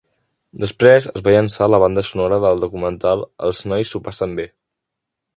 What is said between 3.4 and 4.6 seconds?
"Els nois s'ho passen bé".